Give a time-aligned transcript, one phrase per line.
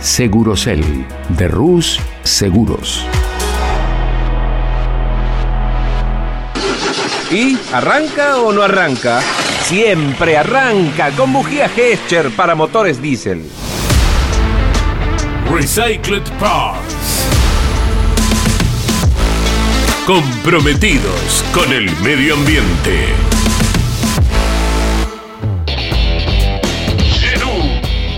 [0.00, 0.82] Segurocel
[1.28, 3.04] de Rus Seguros.
[7.30, 9.20] ¿Y arranca o no arranca?
[9.64, 13.44] Siempre arranca con bujía Gescher para motores diésel.
[15.52, 17.26] Recycled Parts.
[20.06, 23.29] Comprometidos con el medio ambiente.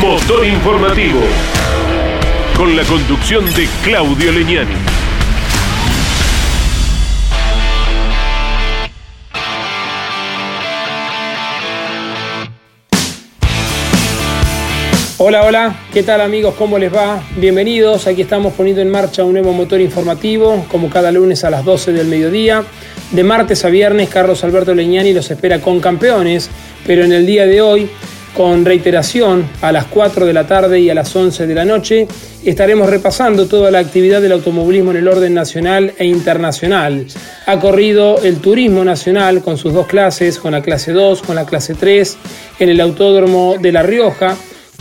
[0.00, 1.20] Motor Informativo.
[2.56, 4.74] Con la conducción de Claudio Leñani.
[15.18, 16.54] Hola, hola, ¿qué tal amigos?
[16.58, 17.22] ¿Cómo les va?
[17.36, 21.64] Bienvenidos, aquí estamos poniendo en marcha un nuevo motor informativo, como cada lunes a las
[21.64, 22.62] 12 del mediodía.
[23.12, 26.50] De martes a viernes, Carlos Alberto Leñani los espera con campeones,
[26.86, 27.88] pero en el día de hoy,
[28.36, 32.06] con reiteración, a las 4 de la tarde y a las 11 de la noche,
[32.44, 37.06] estaremos repasando toda la actividad del automovilismo en el orden nacional e internacional.
[37.46, 41.46] Ha corrido el turismo nacional con sus dos clases, con la clase 2, con la
[41.46, 42.18] clase 3,
[42.58, 44.36] en el Autódromo de La Rioja,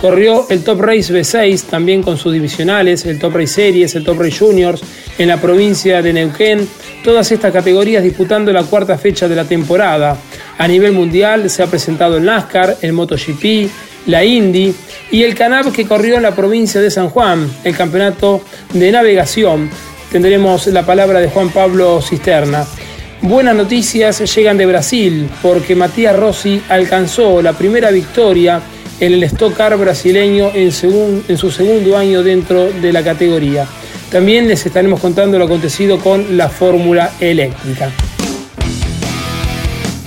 [0.05, 4.19] Corrió el Top Race B6 también con sus divisionales, el Top Race Series, el Top
[4.19, 4.83] Race Juniors
[5.17, 6.69] en la provincia de Neuquén,
[7.03, 10.15] todas estas categorías disputando la cuarta fecha de la temporada.
[10.59, 13.67] A nivel mundial se ha presentado el NASCAR, el MotoGP,
[14.05, 14.75] la Indy
[15.09, 18.41] y el Canab que corrió en la provincia de San Juan, el campeonato
[18.73, 19.71] de navegación.
[20.11, 22.63] Tendremos la palabra de Juan Pablo Cisterna.
[23.23, 28.61] Buenas noticias llegan de Brasil porque Matías Rossi alcanzó la primera victoria
[28.99, 30.71] el Stock Car brasileño en,
[31.27, 33.67] en su segundo año dentro de la categoría.
[34.11, 37.91] También les estaremos contando lo acontecido con la fórmula eléctrica.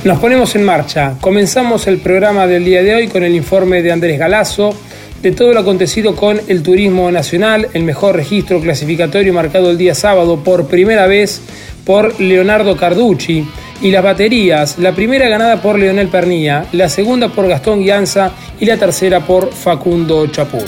[0.05, 1.17] Nos ponemos en marcha.
[1.21, 4.75] Comenzamos el programa del día de hoy con el informe de Andrés Galazo
[5.23, 9.95] de todo lo acontecido con el turismo nacional, el mejor registro clasificatorio marcado el día
[9.95, 11.41] sábado por primera vez
[11.85, 13.45] por Leonardo Carducci
[13.81, 18.67] y las baterías, la primera ganada por Leonel Pernilla, la segunda por Gastón Guianza y
[18.67, 20.65] la tercera por Facundo Chapur.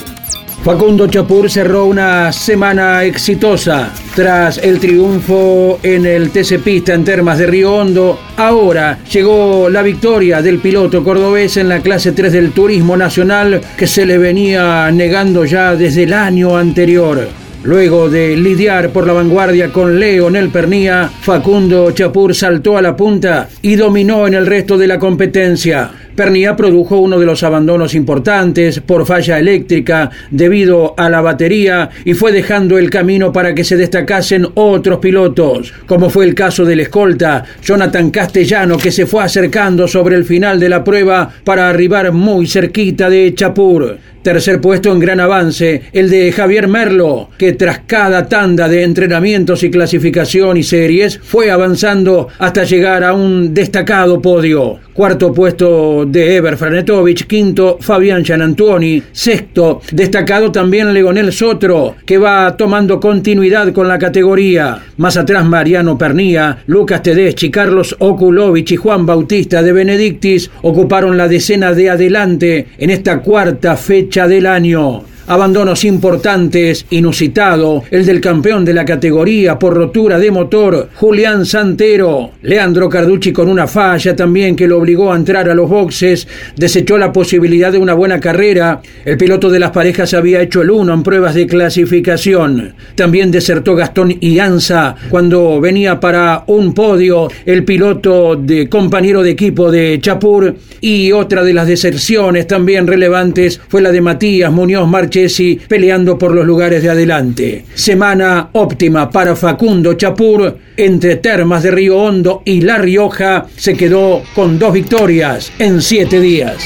[0.63, 7.39] Facundo Chapur cerró una semana exitosa tras el triunfo en el TC Pista en Termas
[7.39, 8.19] de Río Hondo.
[8.37, 13.87] Ahora llegó la victoria del piloto cordobés en la clase 3 del Turismo Nacional que
[13.87, 17.40] se le venía negando ya desde el año anterior.
[17.63, 23.49] Luego de lidiar por la vanguardia con Leonel Pernía, Facundo Chapur saltó a la punta
[23.61, 25.91] y dominó en el resto de la competencia.
[26.15, 32.15] Pernía produjo uno de los abandonos importantes por falla eléctrica debido a la batería y
[32.15, 36.79] fue dejando el camino para que se destacasen otros pilotos, como fue el caso del
[36.79, 42.11] escolta Jonathan Castellano que se fue acercando sobre el final de la prueba para arribar
[42.11, 44.10] muy cerquita de Chapur.
[44.21, 49.63] Tercer puesto en gran avance, el de Javier Merlo, que tras cada tanda de entrenamientos
[49.63, 54.79] y clasificación y series fue avanzando hasta llegar a un destacado podio.
[54.93, 62.55] Cuarto puesto de Eber Franetovich, quinto Fabián Gianantuoni, sexto destacado también Leonel Sotro, que va
[62.55, 64.83] tomando continuidad con la categoría.
[64.97, 71.27] Más atrás Mariano Pernía, Lucas Tedeschi, Carlos Okulovich y Juan Bautista de Benedictis ocuparon la
[71.27, 75.03] decena de adelante en esta cuarta fecha del año.
[75.31, 82.31] Abandonos importantes, inusitado, el del campeón de la categoría por rotura de motor, Julián Santero.
[82.41, 86.97] Leandro Carducci con una falla también que lo obligó a entrar a los boxes, desechó
[86.97, 88.81] la posibilidad de una buena carrera.
[89.05, 92.73] El piloto de las parejas había hecho el uno en pruebas de clasificación.
[92.95, 99.71] También desertó Gastón Ianza cuando venía para un podio el piloto de compañero de equipo
[99.71, 105.20] de Chapur y otra de las deserciones también relevantes fue la de Matías Muñoz Marche
[105.67, 107.65] Peleando por los lugares de adelante.
[107.73, 114.23] Semana óptima para Facundo Chapur entre Termas de Río Hondo y La Rioja se quedó
[114.33, 116.57] con dos victorias en siete días.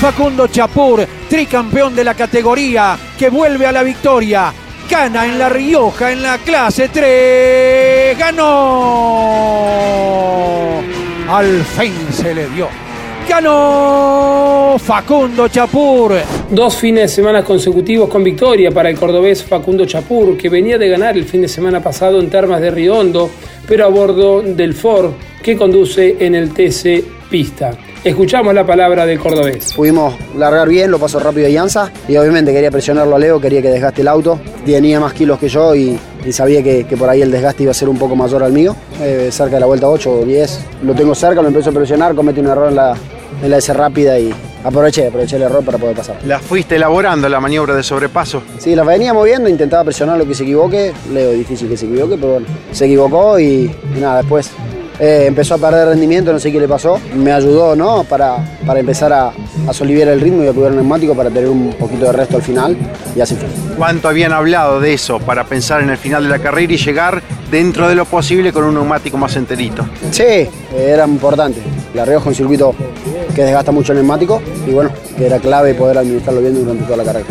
[0.00, 4.52] Facundo Chapur, tricampeón de la categoría, que vuelve a la victoria.
[4.88, 8.18] Gana en La Rioja en la clase 3.
[8.18, 8.50] ¡Ganó!
[11.28, 12.89] Al fin se le dio.
[13.30, 16.14] Ganó Facundo Chapur.
[16.50, 20.88] Dos fines de semana consecutivos con victoria para el cordobés Facundo Chapur, que venía de
[20.88, 23.30] ganar el fin de semana pasado en Termas de Riondo,
[23.68, 25.12] pero a bordo del Ford
[25.44, 27.70] que conduce en el TC Pista.
[28.02, 29.74] Escuchamos la palabra del cordobés.
[29.74, 33.62] Pudimos largar bien, lo pasó rápido a Yanza y obviamente quería presionarlo a Leo, quería
[33.62, 34.40] que desgaste el auto.
[34.66, 35.96] Tenía más kilos que yo y,
[36.26, 38.52] y sabía que, que, por ahí el desgaste iba a ser un poco mayor al
[38.52, 38.74] mío.
[39.00, 40.60] Eh, cerca de la vuelta 8 o 10.
[40.82, 42.96] Lo tengo cerca, lo empiezo a presionar, comete un error en la,
[43.42, 44.32] en la S rápida y
[44.64, 46.16] aproveché, aproveché el error para poder pasar.
[46.26, 48.42] ¿La fuiste elaborando la maniobra de sobrepaso?
[48.58, 50.92] Sí, la venía moviendo, intentaba presionar lo que se equivoque.
[51.12, 54.50] Leo, difícil que se equivoque, pero bueno, se equivocó y, y nada, después
[54.98, 57.00] eh, empezó a perder rendimiento, no sé qué le pasó.
[57.16, 58.04] Me ayudó ¿no?
[58.04, 59.32] para, para empezar a,
[59.66, 62.36] a soliviar el ritmo y a cuidar el neumático para tener un poquito de resto
[62.36, 62.76] al final
[63.16, 63.48] y así fue.
[63.78, 67.22] ¿Cuánto habían hablado de eso para pensar en el final de la carrera y llegar
[67.50, 69.88] dentro de lo posible con un neumático más enterito?
[70.10, 70.46] Sí,
[70.76, 71.60] era importante.
[71.94, 72.74] La Rioja un circuito
[73.34, 76.96] que desgasta mucho el neumático y bueno, que era clave poder administrarlo bien durante toda
[76.96, 77.26] la carrera.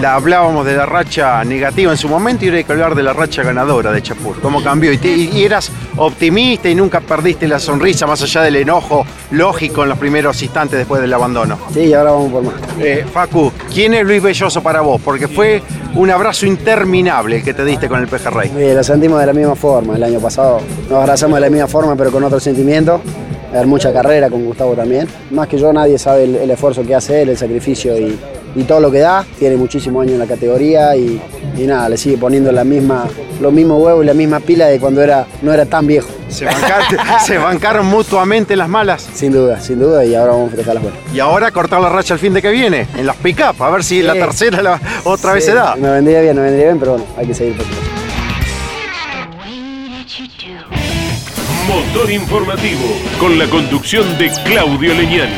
[0.00, 3.02] La hablábamos de la racha negativa en su momento y ahora hay que hablar de
[3.04, 4.40] la racha ganadora de Chapur.
[4.40, 4.92] ¿Cómo cambió?
[4.92, 9.84] Y, te, y, eras optimista y nunca perdiste la sonrisa más allá del enojo lógico
[9.84, 11.58] en los primeros instantes después del abandono.
[11.72, 12.54] Sí, y ahora vamos por más.
[12.80, 15.00] Eh, Facu, ¿quién es Luis Belloso para vos?
[15.00, 15.62] Porque fue
[15.94, 18.48] un abrazo interminable el que te diste con el Pejerrey.
[18.48, 19.94] Sí, lo sentimos de la misma forma.
[19.94, 20.60] El año pasado
[20.90, 23.00] nos abrazamos de la misma forma, pero con otro sentimiento.
[23.54, 25.06] Haber mucha carrera con Gustavo también.
[25.30, 28.18] Más que yo, nadie sabe el, el esfuerzo que hace él, el sacrificio y,
[28.56, 29.24] y todo lo que da.
[29.38, 31.20] Tiene muchísimos años en la categoría y,
[31.56, 33.06] y, nada, le sigue poniendo la misma,
[33.40, 36.08] los mismos huevos y la misma pila de cuando era, no era tan viejo.
[36.28, 36.86] ¿Se, bancaron,
[37.26, 39.08] ¿Se bancaron mutuamente las malas?
[39.14, 41.00] Sin duda, sin duda, y ahora vamos a festejar las buenas.
[41.12, 43.84] Y ahora cortar la racha el fin de que viene, en las pick-up, a ver
[43.84, 44.02] si sí.
[44.02, 45.76] la tercera la, otra sí, vez se da.
[45.76, 47.56] Me vendría bien, me vendría bien, pero bueno, hay que seguir.
[47.56, 47.93] Poquito.
[51.74, 52.84] Motor informativo,
[53.18, 55.32] con la conducción de Claudio Leñani.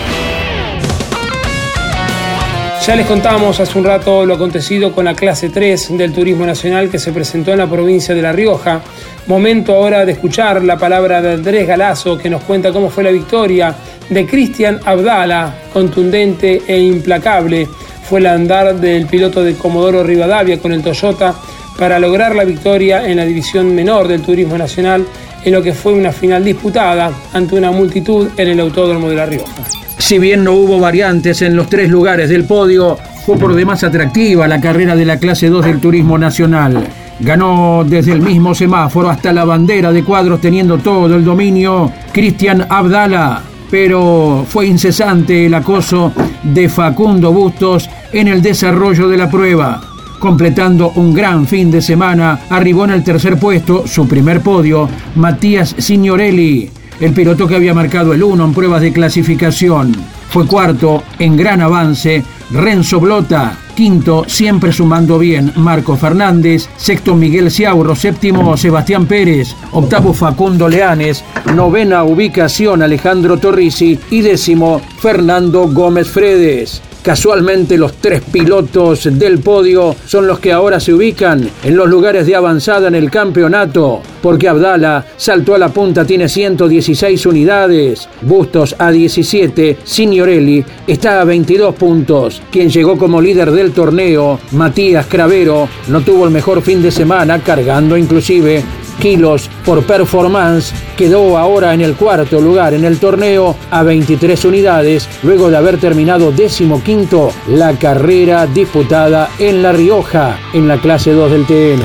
[2.86, 6.90] Ya les contamos hace un rato lo acontecido con la clase 3 del Turismo Nacional
[6.90, 8.82] que se presentó en la provincia de La Rioja.
[9.26, 13.12] Momento ahora de escuchar la palabra de Andrés Galazo que nos cuenta cómo fue la
[13.12, 13.74] victoria
[14.10, 17.66] de Cristian Abdala, contundente e implacable.
[18.06, 21.34] Fue el andar del piloto de Comodoro Rivadavia con el Toyota
[21.78, 25.06] para lograr la victoria en la división menor del Turismo Nacional
[25.46, 29.26] en lo que fue una final disputada ante una multitud en el Autódromo de La
[29.26, 29.62] Rioja.
[29.96, 34.48] Si bien no hubo variantes en los tres lugares del podio, fue por demás atractiva
[34.48, 36.84] la carrera de la clase 2 del Turismo Nacional.
[37.20, 42.66] Ganó desde el mismo semáforo hasta la bandera de cuadros teniendo todo el dominio Cristian
[42.68, 43.40] Abdala,
[43.70, 49.95] pero fue incesante el acoso de Facundo Bustos en el desarrollo de la prueba.
[50.18, 55.74] Completando un gran fin de semana, arribó en el tercer puesto, su primer podio, Matías
[55.78, 56.70] Signorelli,
[57.00, 59.94] el piloto que había marcado el 1 en pruebas de clasificación.
[60.30, 67.50] Fue cuarto en gran avance Renzo Blota, quinto siempre sumando bien Marco Fernández, sexto Miguel
[67.50, 76.08] Ciaurro, séptimo Sebastián Pérez, octavo Facundo Leanes, novena ubicación Alejandro Torrisi y décimo Fernando Gómez
[76.08, 76.82] Fredes.
[77.06, 82.26] Casualmente los tres pilotos del podio son los que ahora se ubican en los lugares
[82.26, 88.74] de avanzada en el campeonato, porque Abdala saltó a la punta, tiene 116 unidades, Bustos
[88.76, 92.42] a 17, Signorelli está a 22 puntos.
[92.50, 97.38] Quien llegó como líder del torneo, Matías Cravero, no tuvo el mejor fin de semana,
[97.40, 98.64] cargando inclusive
[98.96, 105.08] kilos por performance, quedó ahora en el cuarto lugar en el torneo a 23 unidades,
[105.22, 111.12] luego de haber terminado décimo quinto la carrera disputada en La Rioja, en la clase
[111.12, 111.82] 2 del TN.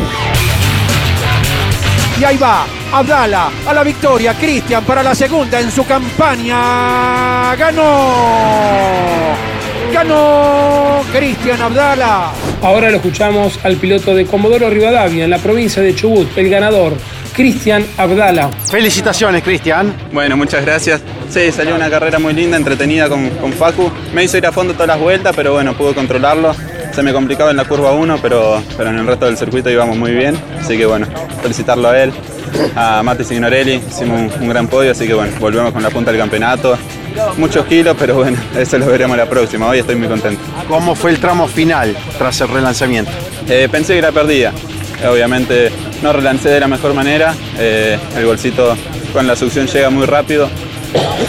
[2.19, 7.55] Y ahí va, Abdala a la victoria, Cristian para la segunda en su campaña.
[7.55, 9.50] ¡Ganó!
[9.93, 11.01] ¡Ganó!
[11.13, 12.31] Cristian Abdala.
[12.61, 16.93] Ahora lo escuchamos al piloto de Comodoro Rivadavia en la provincia de Chubut, el ganador,
[17.35, 18.49] Cristian Abdala.
[18.69, 19.93] Felicitaciones, Cristian.
[20.13, 21.01] Bueno, muchas gracias.
[21.29, 23.91] Sí, salió una carrera muy linda, entretenida con, con Facu.
[24.13, 26.55] Me hizo ir a fondo todas las vueltas, pero bueno, pude controlarlo.
[26.93, 29.97] Se me complicaba en la curva 1, pero, pero en el resto del circuito íbamos
[29.97, 30.35] muy bien.
[30.59, 31.07] Así que bueno,
[31.41, 32.11] felicitarlo a él,
[32.75, 33.75] a Mati Signorelli.
[33.75, 36.77] Hicimos un, un gran podio, así que bueno, volvemos con la punta del campeonato.
[37.37, 39.67] Muchos kilos, pero bueno, eso lo veremos la próxima.
[39.67, 40.41] Hoy estoy muy contento.
[40.67, 43.11] ¿Cómo fue el tramo final tras el relanzamiento?
[43.47, 44.51] Eh, pensé que era perdida.
[45.09, 45.71] Obviamente
[46.03, 47.33] no relancé de la mejor manera.
[47.57, 48.75] Eh, el golcito
[49.13, 50.49] con la succión llega muy rápido.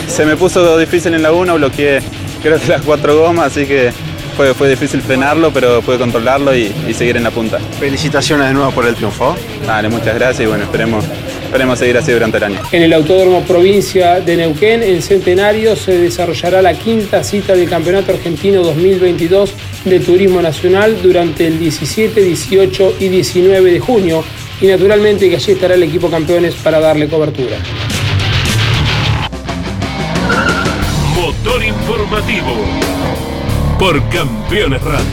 [0.09, 2.03] Se me puso difícil en la 1, bloqueé
[2.43, 3.93] creo que las cuatro gomas, así que
[4.37, 7.59] fue, fue difícil frenarlo, pero pude controlarlo y, y seguir en la punta.
[7.79, 9.37] Felicitaciones de nuevo por el triunfo.
[9.67, 11.05] Vale, muchas gracias y bueno, esperemos,
[11.45, 12.61] esperemos seguir así durante el año.
[12.73, 18.13] En el Autódromo Provincia de Neuquén, en Centenario, se desarrollará la quinta cita del Campeonato
[18.13, 24.25] Argentino 2022 de Turismo Nacional durante el 17, 18 y 19 de junio
[24.61, 27.57] y naturalmente que allí estará el equipo campeones para darle cobertura.
[31.17, 32.57] Motor informativo
[33.83, 35.11] por Campeones Radio.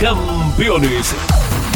[0.00, 1.14] Campeones,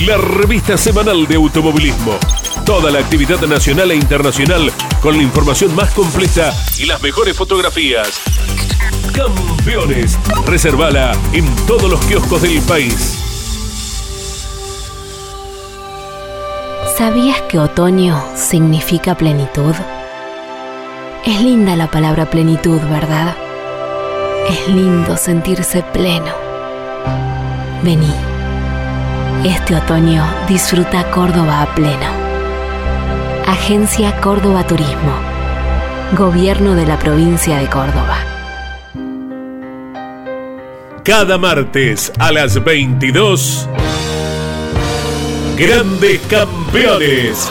[0.06, 2.18] la revista semanal de automovilismo.
[2.64, 8.22] Toda la actividad nacional e internacional con la información más completa y las mejores fotografías.
[9.12, 13.18] Campeones, reservala en todos los kioscos del país.
[16.96, 19.74] ¿Sabías que otoño significa plenitud?
[21.26, 23.36] Es linda la palabra plenitud, ¿verdad?
[24.48, 26.32] Es lindo sentirse pleno.
[27.82, 28.12] Vení.
[29.44, 32.10] Este otoño disfruta Córdoba a pleno.
[33.46, 35.14] Agencia Córdoba Turismo.
[36.12, 38.18] Gobierno de la provincia de Córdoba.
[41.04, 43.68] Cada martes a las 22.
[45.56, 47.50] Grandes campeones.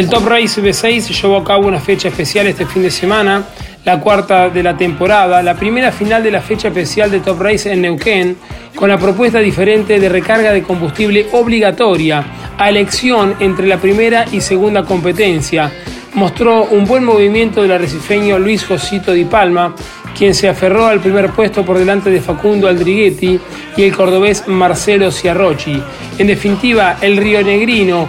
[0.00, 3.44] El Top Race B6 llevó a cabo una fecha especial este fin de semana,
[3.84, 7.70] la cuarta de la temporada, la primera final de la fecha especial de Top Race
[7.70, 8.38] en Neuquén,
[8.74, 12.24] con la propuesta diferente de recarga de combustible obligatoria
[12.56, 15.70] a elección entre la primera y segunda competencia.
[16.14, 19.74] Mostró un buen movimiento del arrecifeño Luis Josito Di Palma,
[20.16, 23.38] quien se aferró al primer puesto por delante de Facundo Aldriguetti
[23.76, 25.78] y el cordobés Marcelo Ciarrochi.
[26.16, 28.08] En definitiva, el río Negrino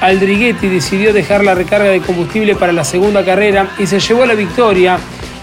[0.00, 4.34] Aldriguetti decidió dejar la recarga de combustible para la segunda carrera y se llevó la
[4.34, 4.98] victoria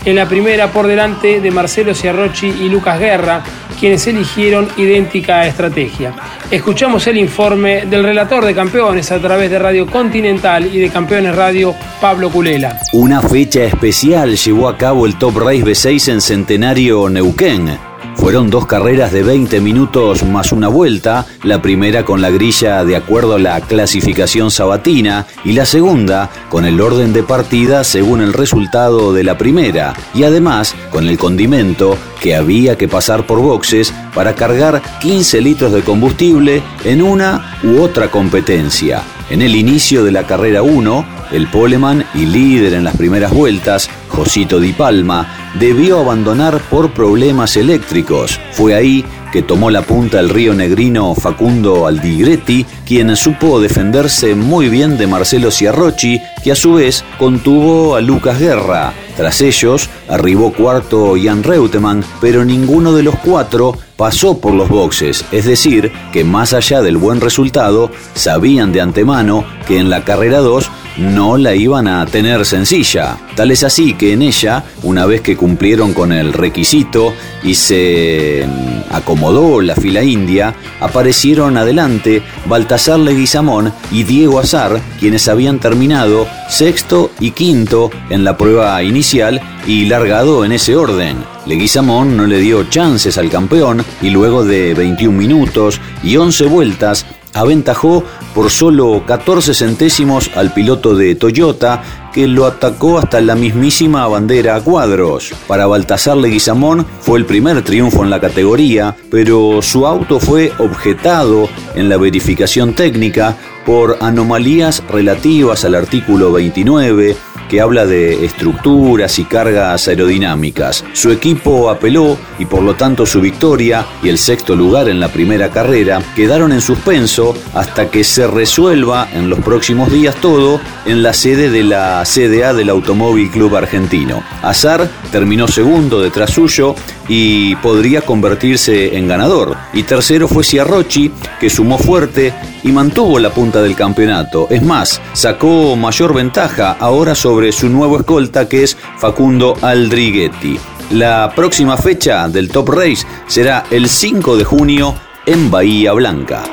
[0.05, 3.43] en la primera por delante de Marcelo Ciarrochi y Lucas Guerra,
[3.77, 6.13] quienes eligieron idéntica estrategia.
[6.49, 11.35] Escuchamos el informe del relator de campeones a través de Radio Continental y de Campeones
[11.35, 12.79] Radio, Pablo Culela.
[12.93, 17.77] Una fecha especial llevó a cabo el Top Race B6 en Centenario Neuquén.
[18.17, 22.95] Fueron dos carreras de 20 minutos más una vuelta, la primera con la grilla de
[22.95, 28.33] acuerdo a la clasificación sabatina y la segunda con el orden de partida según el
[28.33, 33.93] resultado de la primera y además con el condimento que había que pasar por boxes
[34.13, 39.03] para cargar 15 litros de combustible en una u otra competencia.
[39.29, 43.89] En el inicio de la carrera 1, el poleman y líder en las primeras vueltas,
[44.09, 48.39] Josito Di Palma, debió abandonar por problemas eléctricos.
[48.51, 54.69] Fue ahí que tomó la punta el río negrino Facundo Aldigretti, quien supo defenderse muy
[54.69, 58.93] bien de Marcelo Ciarrochi, que a su vez contuvo a Lucas Guerra.
[59.15, 65.25] Tras ellos, arribó cuarto Jan Reutemann, pero ninguno de los cuatro pasó por los boxes,
[65.31, 70.39] es decir, que más allá del buen resultado, sabían de antemano que en la carrera
[70.39, 73.17] 2 no la iban a tener sencilla.
[73.35, 77.13] Tal es así que en ella, una vez que cumplieron con el requisito
[77.43, 85.27] y se mm, acomodó la fila india, aparecieron adelante Baltasar Leguizamón y Diego Azar, quienes
[85.27, 91.17] habían terminado sexto y quinto en la prueba inicial y largado en ese orden.
[91.45, 97.05] Leguizamón no le dio chances al campeón y luego de 21 minutos y 11 vueltas
[97.37, 98.03] aventajó
[98.33, 101.81] por solo 14 centésimos al piloto de Toyota
[102.13, 105.33] que lo atacó hasta la mismísima bandera a cuadros.
[105.47, 111.47] Para Baltasar Leguizamón fue el primer triunfo en la categoría, pero su auto fue objetado
[111.75, 117.15] en la verificación técnica por anomalías relativas al artículo 29
[117.49, 120.83] que habla de estructuras y cargas aerodinámicas.
[120.93, 125.09] Su equipo apeló y por lo tanto su victoria y el sexto lugar en la
[125.09, 131.03] primera carrera quedaron en suspenso hasta que se resuelva en los próximos días todo en
[131.03, 134.23] la sede de la CDA del Automóvil Club Argentino.
[134.41, 136.75] Azar terminó segundo detrás suyo
[137.07, 139.55] y podría convertirse en ganador.
[139.73, 142.33] Y tercero fue Ciarrochi, que sumó fuerte
[142.63, 144.47] y mantuvo la punta del campeonato.
[144.49, 150.59] Es más, sacó mayor ventaja ahora sobre su nuevo escolta que es Facundo Aldriguetti.
[150.91, 154.95] La próxima fecha del Top Race será el 5 de junio
[155.25, 156.43] en Bahía Blanca.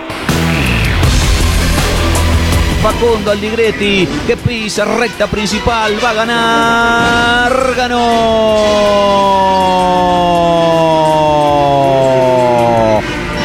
[2.85, 8.05] Facundo Aldigretti que pisa recta principal, va a ganar, ganó.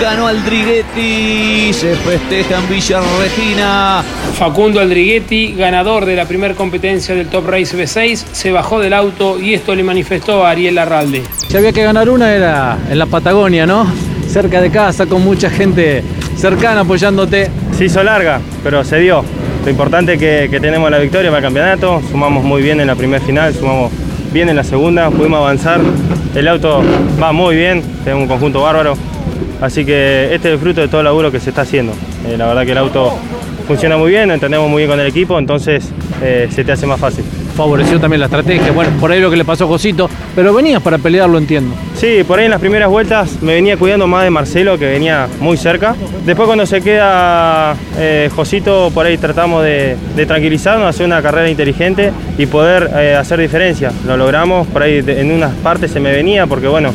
[0.02, 4.04] Ganó Aldriguetti, se festeja en Villa Regina.
[4.38, 9.40] Facundo Aldriguetti, ganador de la primera competencia del Top Race B6, se bajó del auto
[9.40, 11.24] y esto le manifestó a Ariel Arralde.
[11.48, 13.92] Si había que ganar una era en la Patagonia, ¿no?
[14.28, 16.04] Cerca de casa, con mucha gente
[16.38, 17.50] cercana apoyándote.
[17.76, 19.26] Se hizo larga, pero se dio.
[19.66, 22.86] Lo importante es que, que tenemos la victoria para el campeonato, sumamos muy bien en
[22.86, 23.92] la primera final, sumamos
[24.32, 25.82] bien en la segunda, pudimos avanzar.
[26.36, 26.84] El auto
[27.20, 29.09] va muy bien, tenemos un conjunto bárbaro.
[29.62, 31.94] Así que este es el fruto de todo el laburo que se está haciendo.
[32.26, 33.18] Eh, la verdad que el auto
[33.68, 35.90] funciona muy bien, entendemos muy bien con el equipo, entonces
[36.24, 37.24] eh, se te hace más fácil.
[37.56, 40.82] Favoreció también la estrategia, bueno, por ahí lo que le pasó a Josito, pero venías
[40.82, 41.76] para pelearlo, entiendo.
[41.94, 45.28] Sí, por ahí en las primeras vueltas me venía cuidando más de Marcelo, que venía
[45.42, 45.94] muy cerca.
[46.26, 51.50] Después cuando se queda eh, Josito, por ahí tratamos de, de, tranquilizarnos, hacer una carrera
[51.50, 53.92] inteligente y poder hacer diferencia.
[54.08, 56.92] Lo logramos, por ahí en unas partes se me venía, porque bueno,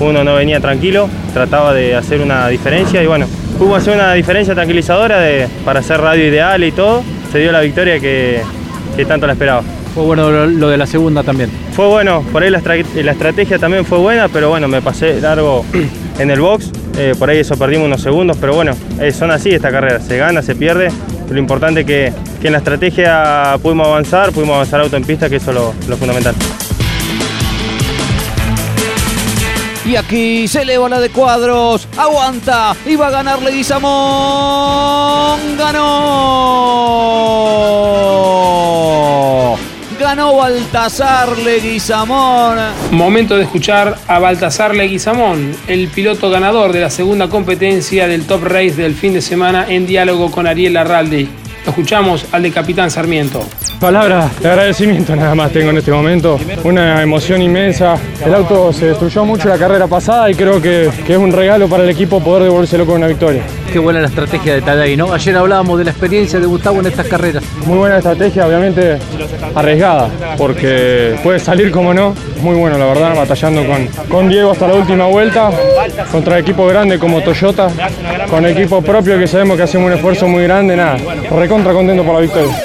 [0.00, 3.26] uno no venía tranquilo, trataba de hacer una diferencia y bueno,
[3.60, 7.02] hubo hacer una diferencia tranquilizadora de, para hacer radio ideal y todo.
[7.30, 8.40] Se dio la victoria que,
[8.96, 9.62] que tanto la esperaba.
[9.94, 11.50] Fue bueno lo de la segunda también.
[11.72, 15.64] Fue bueno, por ahí la, la, estrategia también fue buena, pero bueno, me pasé largo
[16.18, 16.72] en el box.
[16.98, 20.16] Eh, por ahí eso perdimos unos segundos, pero bueno, eh, son así esta carrera, se
[20.16, 20.88] gana, se pierde.
[21.30, 25.28] Lo importante es que, que, en la estrategia pudimos avanzar, pudimos avanzar auto en pista,
[25.30, 26.34] que eso es lo, lo fundamental.
[29.84, 31.86] Y aquí se eleva la de cuadros.
[31.96, 32.74] Aguanta.
[32.86, 33.90] Y va a ganar Leguizamón.
[35.58, 36.84] Ganó.
[40.00, 42.58] Ganó Baltasar Leguizamón.
[42.90, 48.42] Momento de escuchar a Baltasar Leguizamón, el piloto ganador de la segunda competencia del Top
[48.42, 51.28] Race del fin de semana en diálogo con Ariel Arralde.
[51.64, 53.42] Lo escuchamos al de Capitán Sarmiento.
[53.80, 56.38] Palabras de agradecimiento nada más tengo en este momento.
[56.62, 57.96] Una emoción inmensa.
[58.24, 61.68] El auto se destruyó mucho la carrera pasada y creo que, que es un regalo
[61.68, 63.42] para el equipo poder devolvérselo con una victoria.
[63.72, 65.12] Qué buena la estrategia de Tadei, ¿no?
[65.12, 67.42] Ayer hablábamos de la experiencia de Gustavo en estas carreras.
[67.66, 68.98] Muy buena estrategia, obviamente
[69.54, 72.14] arriesgada, porque puede salir como no.
[72.40, 75.50] Muy bueno, la verdad, batallando con, con Diego hasta la última vuelta,
[76.12, 77.68] contra equipo grande como Toyota,
[78.30, 80.96] con equipo propio que sabemos que hacemos un esfuerzo muy grande, nada,
[81.30, 82.56] recontra contento por la victoria.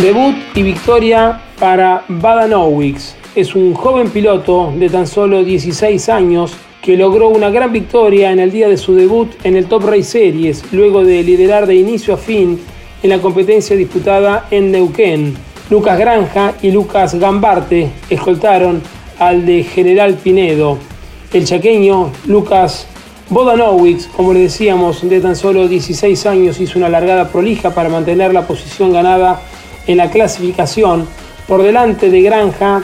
[0.00, 3.14] Debut y victoria para Badanowicz.
[3.36, 8.40] Es un joven piloto de tan solo 16 años que logró una gran victoria en
[8.40, 12.14] el día de su debut en el Top Race Series, luego de liderar de inicio
[12.14, 12.60] a fin
[13.04, 15.36] en la competencia disputada en Neuquén.
[15.70, 18.82] Lucas Granja y Lucas Gambarte escoltaron
[19.20, 20.76] al de General Pinedo.
[21.32, 22.88] El chaqueño Lucas
[23.30, 28.34] Bodanowicz, como le decíamos, de tan solo 16 años, hizo una largada prolija para mantener
[28.34, 29.40] la posición ganada
[29.86, 31.06] en la clasificación
[31.46, 32.82] por delante de Granja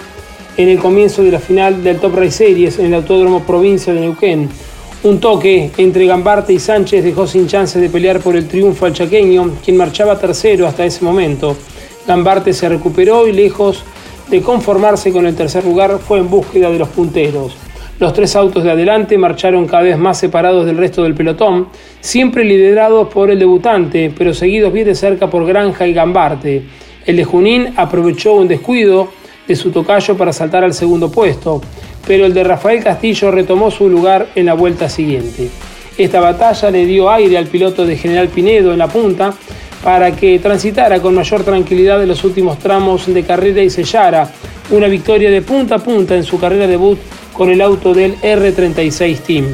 [0.59, 4.01] en el comienzo de la final del Top Race Series en el Autódromo Provincia de
[4.01, 4.49] Neuquén.
[5.05, 8.93] Un toque entre Gambarte y Sánchez dejó sin chance de pelear por el triunfo al
[8.93, 11.57] chaqueño, quien marchaba tercero hasta ese momento.
[12.09, 13.85] Gambarte se recuperó y lejos
[14.29, 17.57] de conformarse con el tercer lugar fue en búsqueda de los punteros.
[18.01, 21.69] Los tres autos de adelante marcharon cada vez más separados del resto del pelotón,
[22.01, 26.65] siempre liderados por el debutante, pero seguidos bien de cerca por Granja y Gambarte.
[27.07, 29.09] El de Junín aprovechó un descuido
[29.49, 31.61] de su tocayo para saltar al segundo puesto,
[32.07, 35.49] pero el de Rafael Castillo retomó su lugar en la vuelta siguiente.
[35.97, 39.35] Esta batalla le dio aire al piloto de General Pinedo en la punta
[39.83, 44.31] para que transitara con mayor tranquilidad en los últimos tramos de carrera y sellara
[44.71, 46.99] una victoria de punta a punta en su carrera debut
[47.33, 49.47] con el auto del R36 Team.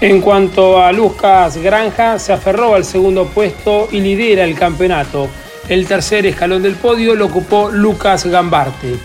[0.00, 5.28] En cuanto a Lucas Granja, se aferró al segundo puesto y lidera el campeonato.
[5.68, 8.96] El tercer escalón del podio lo ocupó Lucas Gambarte.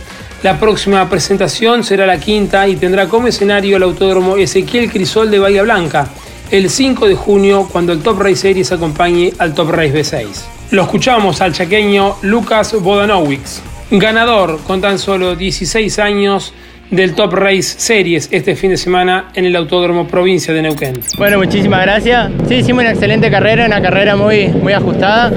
[0.43, 5.39] La próxima presentación será la quinta y tendrá como escenario el autódromo Ezequiel Crisol de
[5.39, 6.07] Bahía Blanca,
[6.51, 10.27] el 5 de junio cuando el Top Race Series acompañe al Top Race B6.
[10.71, 16.53] Lo escuchamos al chaqueño Lucas Bodanowicz, ganador con tan solo 16 años
[16.93, 20.99] del Top Race Series este fin de semana en el Autódromo Provincia de Neuquén.
[21.17, 22.31] Bueno, muchísimas gracias.
[22.47, 25.31] Sí, hicimos una excelente carrera, una carrera muy, muy ajustada.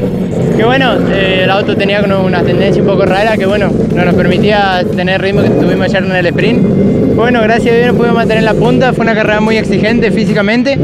[0.57, 4.15] Que bueno, eh, el auto tenía una tendencia un poco rara que bueno, no nos
[4.15, 6.63] permitía tener el ritmo que tuvimos ayer en el sprint.
[7.15, 10.11] Bueno, gracias a Dios nos pudimos mantener en la punta, fue una carrera muy exigente
[10.11, 10.79] físicamente.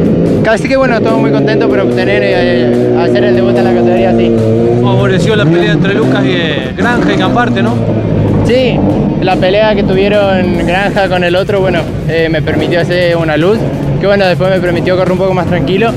[0.49, 4.11] Así que bueno, estamos muy contentos por obtener, eh, hacer el debut en la categoría
[4.11, 4.33] así.
[4.83, 8.12] Favoreció la pelea entre Lucas y eh, Granja y Camparte, ¿no?
[8.53, 8.79] Sí,
[9.23, 13.57] la pelea que tuvieron Granja con el otro, bueno, eh, me permitió hacer una luz,
[13.99, 15.91] que bueno, después me permitió correr un poco más tranquilo.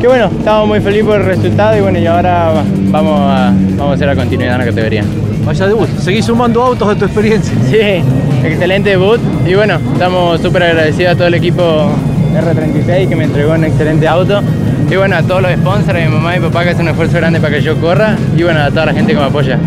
[0.00, 2.52] Que bueno, estamos muy felices por el resultado y bueno, y ahora
[2.92, 5.04] vamos a, vamos a hacer la continuidad en la categoría.
[5.44, 7.52] Vaya debut, seguís sumando autos de tu experiencia.
[7.68, 8.04] Sí,
[8.46, 11.90] excelente debut y bueno, estamos súper agradecidos a todo el equipo
[12.36, 14.42] R36 que me entregó un excelente auto.
[14.88, 16.90] Y bueno, a todos los sponsors, a mi mamá y mi papá que hacen un
[16.90, 19.58] esfuerzo grande para que yo corra y bueno, a toda la gente que me apoya.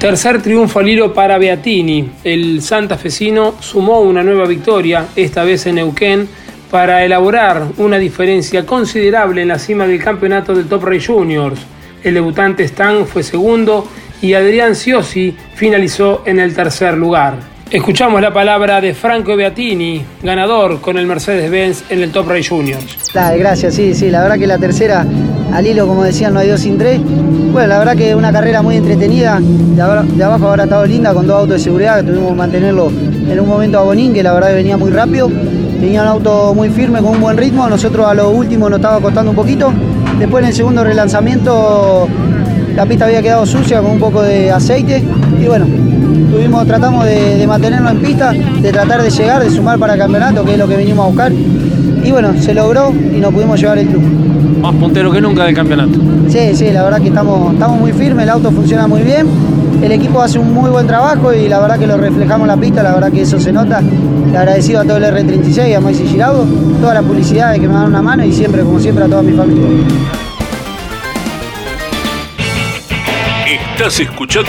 [0.00, 2.10] Tercer triunfo al hilo para Beatini.
[2.24, 6.26] El santafesino sumó una nueva victoria, esta vez en Neuquén,
[6.70, 11.60] para elaborar una diferencia considerable en la cima del campeonato del Top Race Juniors.
[12.02, 13.86] El debutante Stan fue segundo
[14.22, 17.49] y Adrián Ciosi finalizó en el tercer lugar.
[17.70, 22.84] Escuchamos la palabra de Franco Beatini, ganador con el Mercedes-Benz en el Top Race Juniors.
[23.14, 25.06] Dale, gracias, sí, sí, la verdad que la tercera
[25.52, 27.00] al hilo, como decían, no hay dos sin tres.
[27.00, 31.36] Bueno, la verdad que una carrera muy entretenida, de, abajo habrá estado linda con dos
[31.36, 34.48] autos de seguridad, que tuvimos que mantenerlo en un momento a Bonín, que la verdad
[34.48, 38.14] que venía muy rápido, venía un auto muy firme, con un buen ritmo, nosotros a
[38.14, 39.72] lo último nos estaba costando un poquito,
[40.18, 42.08] después en el segundo relanzamiento
[42.74, 45.02] la pista había quedado sucia con un poco de aceite.
[45.40, 45.66] Y bueno,
[46.30, 50.44] tuvimos, tratamos de, mantenerlo en pista, de tratar de llegar, de sumar para el campeonato,
[50.44, 51.32] que es lo que venimos a buscar.
[51.32, 54.02] Y bueno, se logró y nos pudimos llevar el club.
[54.60, 55.98] Más puntero que nunca del campeonato.
[56.28, 59.26] Sí, sí, la verdad que estamos, estamos muy firmes, el auto funciona muy bien,
[59.82, 62.56] el equipo hace un muy buen trabajo y la verdad que lo reflejamos en la
[62.56, 63.82] pista, la verdad que eso se nota.
[64.28, 66.44] Agradecido a todo el R36, a Maisi Giraudo,
[66.80, 69.32] toda la publicidad que me dan una mano y siempre, como siempre, a toda mi
[69.32, 69.64] familia.
[73.46, 74.48] Estás escuchando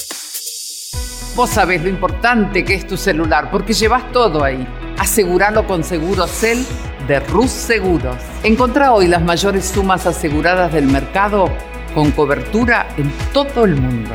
[1.41, 4.63] Vos sabés lo importante que es tu celular, porque llevas todo ahí.
[4.99, 6.63] Aseguralo con Seguro Cel
[7.07, 8.17] de Rus Seguros.
[8.43, 11.49] Encontrá hoy las mayores sumas aseguradas del mercado
[11.95, 14.11] con cobertura en todo el mundo.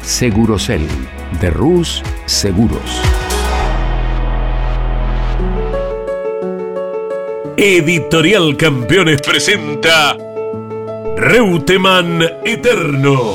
[0.00, 0.88] Segurocel
[1.38, 3.02] de Rus Seguros.
[7.58, 10.16] Editorial Campeones presenta
[11.14, 13.34] Reutemann Eterno.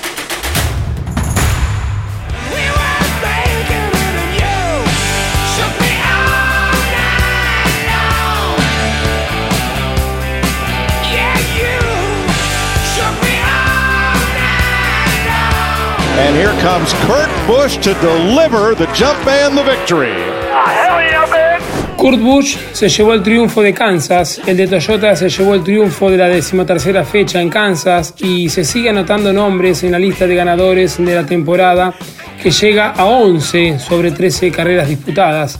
[16.19, 20.15] And here comes Kurt Busch to deliver the jump and the victory.
[21.97, 26.09] Kurt Busch se llevó el triunfo de Kansas, el de Toyota se llevó el triunfo
[26.09, 30.35] de la decimotercera fecha en Kansas y se sigue anotando nombres en la lista de
[30.35, 31.93] ganadores de la temporada
[32.41, 35.59] que llega a 11 sobre 13 carreras disputadas.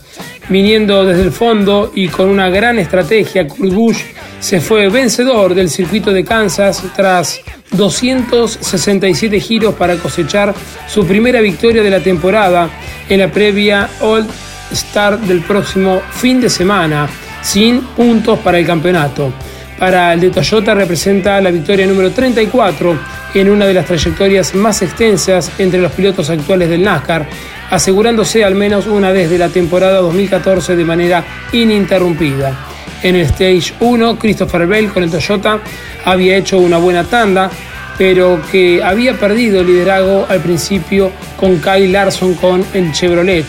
[0.50, 4.04] Viniendo desde el fondo y con una gran estrategia, Kurt Busch
[4.40, 7.40] se fue vencedor del circuito de Kansas tras
[7.72, 10.54] 267 giros para cosechar
[10.88, 12.70] su primera victoria de la temporada
[13.10, 14.28] en la previa All
[14.72, 17.10] Star del próximo fin de semana,
[17.42, 19.34] sin puntos para el campeonato.
[19.78, 23.00] Para el de Toyota representa la victoria número 34
[23.34, 27.28] en una de las trayectorias más extensas entre los pilotos actuales del NASCAR,
[27.70, 32.71] asegurándose al menos una vez de la temporada 2014 de manera ininterrumpida.
[33.04, 35.60] En el Stage 1, Christopher Bell con el Toyota
[36.06, 37.50] había hecho una buena tanda,
[37.98, 43.46] pero que había perdido el liderazgo al principio con Kyle Larson con el Chevrolet,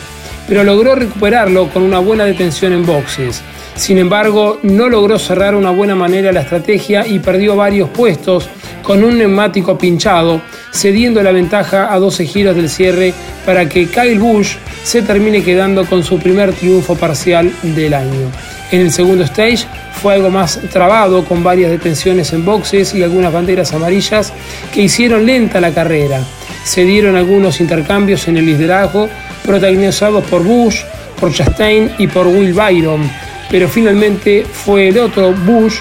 [0.48, 3.42] pero logró recuperarlo con una buena detención en boxes.
[3.74, 8.48] Sin embargo, no logró cerrar una buena manera la estrategia y perdió varios puestos
[8.82, 10.42] con un neumático pinchado,
[10.72, 13.14] cediendo la ventaja a 12 giros del cierre
[13.46, 18.30] para que Kyle Busch se termine quedando con su primer triunfo parcial del año.
[18.72, 19.66] En el segundo stage
[20.00, 24.32] fue algo más trabado con varias detenciones en boxes y algunas banderas amarillas
[24.72, 26.20] que hicieron lenta la carrera.
[26.64, 29.10] Se dieron algunos intercambios en el liderazgo
[29.44, 30.80] protagonizados por Bush,
[31.20, 33.10] por Chastain y por Will Byron,
[33.50, 35.76] pero finalmente fue el otro Bush,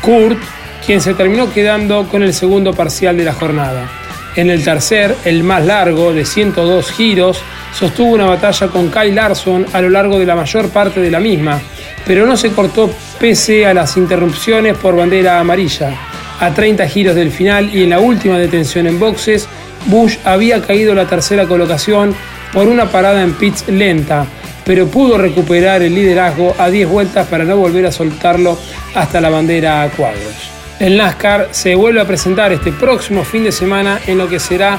[0.00, 0.38] Kurt,
[0.86, 3.86] quien se terminó quedando con el segundo parcial de la jornada.
[4.34, 7.42] En el tercer, el más largo, de 102 giros,
[7.74, 11.20] sostuvo una batalla con Kyle Larson a lo largo de la mayor parte de la
[11.20, 11.60] misma,
[12.06, 15.94] pero no se cortó pese a las interrupciones por bandera amarilla.
[16.40, 19.46] A 30 giros del final y en la última detención en boxes,
[19.86, 22.14] Bush había caído la tercera colocación
[22.52, 24.26] por una parada en pits lenta,
[24.64, 28.58] pero pudo recuperar el liderazgo a 10 vueltas para no volver a soltarlo
[28.94, 30.50] hasta la bandera a cuadros.
[30.78, 34.78] El NASCAR se vuelve a presentar este próximo fin de semana en lo que será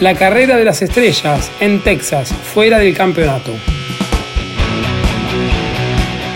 [0.00, 3.52] la carrera de las estrellas en Texas, fuera del campeonato.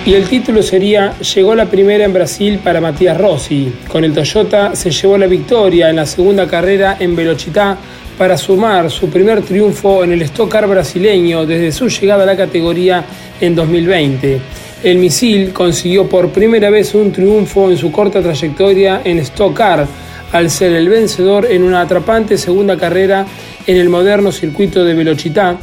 [0.07, 3.73] Y el título sería Llegó la primera en Brasil para Matías Rossi.
[3.89, 7.77] Con el Toyota se llevó la victoria en la segunda carrera en Velocità
[8.17, 12.37] para sumar su primer triunfo en el Stock Car brasileño desde su llegada a la
[12.37, 13.05] categoría
[13.41, 14.41] en 2020.
[14.85, 19.89] El misil consiguió por primera vez un triunfo en su corta trayectoria en Stock Car,
[20.31, 23.27] al ser el vencedor en una atrapante segunda carrera
[23.67, 25.59] en el moderno circuito de Velocità.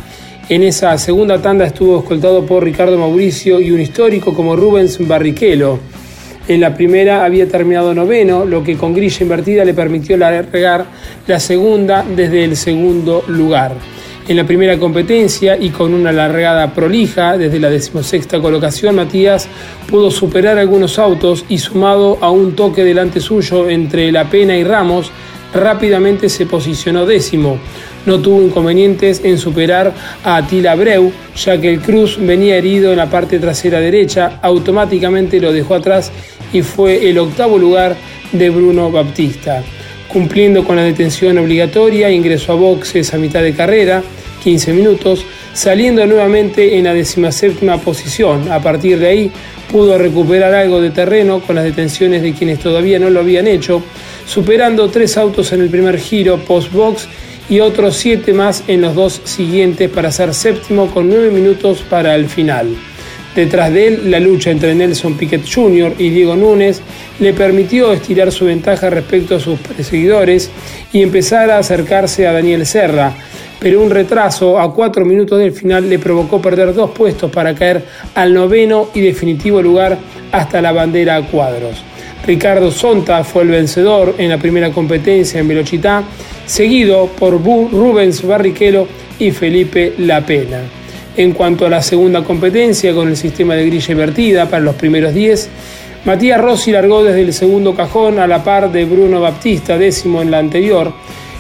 [0.50, 5.80] En esa segunda tanda estuvo escoltado por Ricardo Mauricio y un histórico como Rubens Barrichello.
[6.50, 10.86] En la primera había terminado noveno, lo que con grilla invertida le permitió largar
[11.28, 13.72] la segunda desde el segundo lugar.
[14.28, 19.48] En la primera competencia y con una largada prolija desde la decimosexta colocación, Matías
[19.90, 24.66] pudo superar algunos autos y sumado a un toque delante suyo entre La Pena y
[24.66, 25.10] Ramos,
[25.54, 27.58] rápidamente se posicionó décimo.
[28.06, 32.98] No tuvo inconvenientes en superar a Atila Breu, ya que el Cruz venía herido en
[32.98, 36.12] la parte trasera derecha, automáticamente lo dejó atrás
[36.52, 37.96] y fue el octavo lugar
[38.32, 39.64] de Bruno Baptista.
[40.08, 44.04] Cumpliendo con la detención obligatoria, ingresó a boxes a mitad de carrera,
[44.44, 48.52] 15 minutos, saliendo nuevamente en la decimaséptima posición.
[48.52, 49.32] A partir de ahí
[49.74, 53.82] pudo recuperar algo de terreno con las detenciones de quienes todavía no lo habían hecho,
[54.28, 57.08] superando tres autos en el primer giro post-box
[57.50, 62.14] y otros siete más en los dos siguientes para ser séptimo con nueve minutos para
[62.14, 62.68] el final.
[63.36, 65.94] Detrás de él, la lucha entre Nelson Piquet Jr.
[65.98, 66.82] y Diego Núñez
[67.20, 70.52] le permitió estirar su ventaja respecto a sus perseguidores
[70.92, 73.12] y empezar a acercarse a Daniel Serra,
[73.60, 77.84] pero un retraso a cuatro minutos del final le provocó perder dos puestos para caer
[78.14, 79.98] al noveno y definitivo lugar
[80.32, 81.84] hasta la bandera a cuadros.
[82.28, 86.04] Ricardo Sonta fue el vencedor en la primera competencia en Velocità,
[86.46, 90.83] seguido por Rubens Barrichello y Felipe Lapena.
[91.16, 95.14] En cuanto a la segunda competencia con el sistema de grilla invertida para los primeros
[95.14, 95.50] 10,
[96.06, 100.32] Matías Rossi largó desde el segundo cajón a la par de Bruno Baptista, décimo en
[100.32, 100.92] la anterior.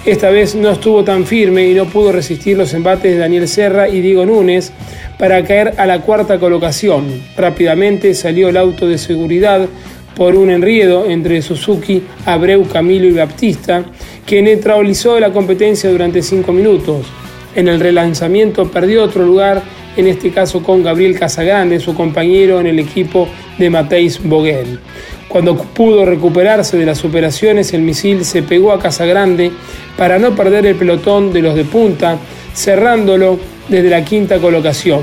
[0.06, 3.90] Esta vez no estuvo tan firme y no pudo resistir los embates de Daniel Serra
[3.90, 4.72] y Diego Núñez
[5.18, 7.24] para caer a la cuarta colocación.
[7.36, 9.68] Rápidamente salió el auto de seguridad
[10.16, 13.84] por un enriedo entre Suzuki, Abreu, Camilo y Baptista,
[14.24, 17.08] que neutralizó la competencia durante cinco minutos.
[17.56, 19.62] En el relanzamiento perdió otro lugar
[19.96, 24.80] en este caso con Gabriel Casagrande, su compañero en el equipo de Mateis Boguel.
[25.28, 29.52] Cuando pudo recuperarse de las operaciones, el misil se pegó a Casagrande
[29.98, 32.18] para no perder el pelotón de los de punta,
[32.56, 35.02] cerrándolo desde la quinta colocación.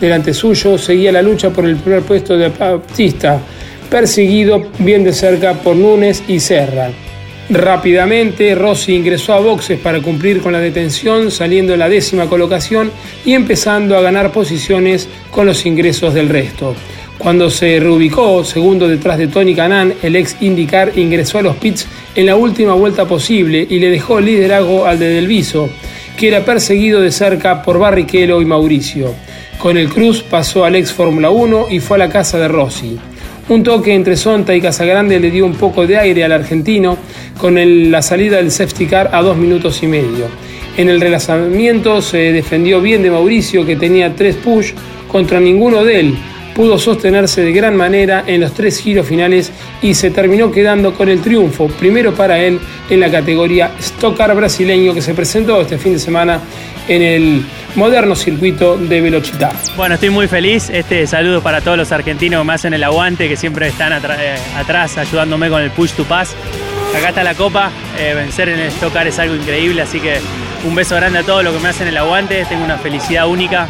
[0.00, 3.40] Delante suyo seguía la lucha por el primer puesto de Bautista,
[3.90, 6.90] perseguido bien de cerca por Núñez y Serra.
[7.48, 12.90] Rápidamente, Rossi ingresó a boxes para cumplir con la detención, saliendo en la décima colocación
[13.24, 16.74] y empezando a ganar posiciones con los ingresos del resto.
[17.18, 21.86] Cuando se reubicó, segundo detrás de Tony Canan, el ex IndyCar ingresó a los pits
[22.16, 25.70] en la última vuelta posible y le dejó el liderazgo al de Delviso,
[26.16, 29.14] que era perseguido de cerca por Barrichello y Mauricio.
[29.58, 32.98] Con el Cruz pasó al ex Fórmula 1 y fue a la casa de Rossi.
[33.48, 36.98] Un toque entre Sonta y Casagrande le dio un poco de aire al argentino
[37.38, 37.54] con
[37.92, 40.26] la salida del safety car a dos minutos y medio.
[40.76, 44.72] En el relanzamiento se defendió bien de Mauricio que tenía tres push
[45.06, 46.18] contra ninguno de él,
[46.56, 51.08] pudo sostenerse de gran manera en los tres giros finales y se terminó quedando con
[51.08, 52.58] el triunfo, primero para él
[52.90, 56.40] en la categoría Stock Car brasileño que se presentó este fin de semana
[56.88, 57.42] en el
[57.76, 59.54] moderno circuito de Velocidad.
[59.76, 60.70] Bueno, estoy muy feliz.
[60.70, 64.36] Este saludo para todos los argentinos que me hacen el aguante, que siempre están eh,
[64.56, 66.34] atrás ayudándome con el push to pass.
[66.96, 70.18] Acá está la copa, eh, vencer en el Stock Car es algo increíble, así que
[70.64, 72.44] un beso grande a todos los que me hacen el aguante.
[72.46, 73.68] Tengo una felicidad única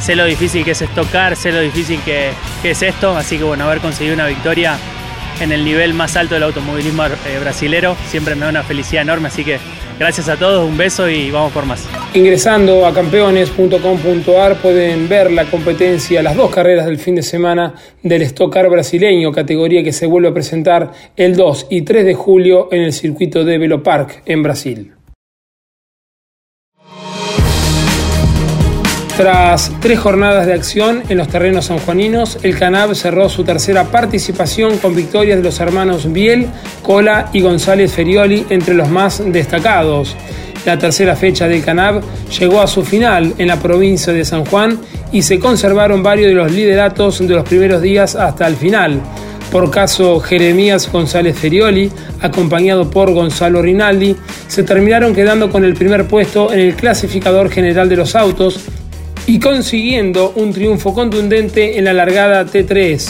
[0.00, 2.30] sé lo difícil que es estocar, sé lo difícil que,
[2.62, 4.76] es esto, así que bueno, haber conseguido una victoria
[5.40, 9.28] en el nivel más alto del automovilismo eh, brasilero siempre me da una felicidad enorme,
[9.28, 9.58] así que
[9.98, 11.86] gracias a todos, un beso y vamos por más.
[12.14, 18.22] Ingresando a campeones.com.ar pueden ver la competencia, las dos carreras del fin de semana del
[18.22, 22.68] Stock Car brasileño, categoría que se vuelve a presentar el 2 y 3 de julio
[22.72, 24.97] en el circuito de Velo Park en Brasil.
[29.18, 34.78] Tras tres jornadas de acción en los terrenos sanjuaninos, el Canab cerró su tercera participación
[34.78, 36.46] con victorias de los hermanos Biel,
[36.84, 40.14] Cola y González Ferioli entre los más destacados.
[40.64, 42.00] La tercera fecha del Canab
[42.38, 44.78] llegó a su final en la provincia de San Juan
[45.10, 49.00] y se conservaron varios de los lideratos de los primeros días hasta el final.
[49.50, 54.14] Por caso Jeremías González Ferioli, acompañado por Gonzalo Rinaldi,
[54.46, 58.60] se terminaron quedando con el primer puesto en el clasificador general de los autos
[59.28, 63.06] y consiguiendo un triunfo contundente en la largada T3.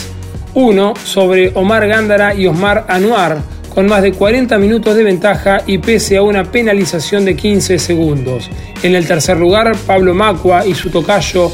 [0.53, 3.37] 1 sobre Omar Gándara y Osmar Anuar,
[3.73, 8.49] con más de 40 minutos de ventaja y pese a una penalización de 15 segundos.
[8.83, 11.51] En el tercer lugar, Pablo Macua y su tocayo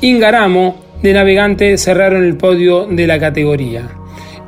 [0.00, 3.97] Ingaramo de Navegante cerraron el podio de la categoría.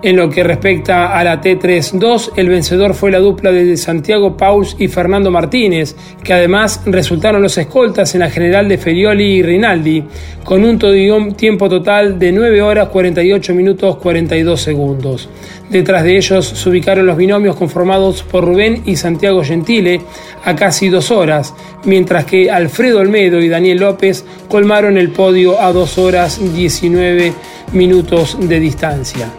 [0.03, 4.75] En lo que respecta a la T3-2, el vencedor fue la dupla de Santiago Paus
[4.79, 10.03] y Fernando Martínez, que además resultaron los escoltas en la general de Ferioli y Rinaldi,
[10.43, 15.29] con un tiempo total de 9 horas 48 minutos 42 segundos.
[15.69, 20.01] Detrás de ellos se ubicaron los binomios conformados por Rubén y Santiago Gentile
[20.47, 25.73] a casi dos horas, mientras que Alfredo Olmedo y Daniel López colmaron el podio a
[25.75, 27.35] 2 horas 19
[27.73, 29.31] minutos de distancia.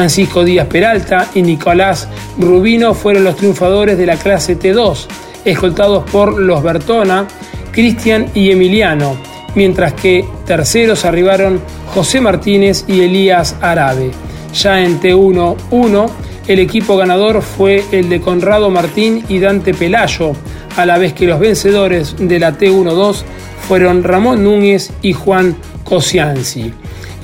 [0.00, 2.08] Francisco Díaz Peralta y Nicolás
[2.38, 5.06] Rubino fueron los triunfadores de la clase T2,
[5.44, 7.28] escoltados por los Bertona,
[7.70, 9.18] Cristian y Emiliano,
[9.54, 11.60] mientras que terceros arribaron
[11.94, 14.10] José Martínez y Elías Arabe.
[14.54, 16.10] Ya en T1-1,
[16.48, 20.32] el equipo ganador fue el de Conrado Martín y Dante Pelayo,
[20.78, 23.22] a la vez que los vencedores de la T1-2
[23.68, 26.72] fueron Ramón Núñez y Juan Cosianzi.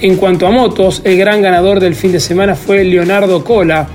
[0.00, 3.88] En cuanto a motos, el gran ganador del fin de semana fue Leonardo Cola,